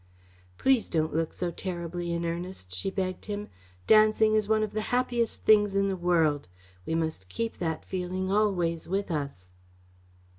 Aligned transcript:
"Please 0.57 0.89
don't 0.89 1.13
look 1.15 1.31
so 1.31 1.51
terribly 1.51 2.11
in 2.11 2.25
earnest," 2.25 2.73
she 2.73 2.89
begged 2.89 3.25
him. 3.25 3.49
"Dancing 3.85 4.33
is 4.33 4.49
one 4.49 4.63
of 4.63 4.71
the 4.73 4.81
happiest 4.89 5.43
things 5.43 5.75
in 5.75 5.89
the 5.89 5.95
world. 5.95 6.47
We 6.87 6.95
must 6.95 7.29
keep 7.29 7.59
that 7.59 7.85
feeling 7.85 8.31
always 8.31 8.87
with 8.87 9.11
us." 9.11 9.51